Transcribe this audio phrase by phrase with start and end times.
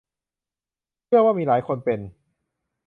[1.05, 1.99] เชื่อว่ามีหลายคนเป็น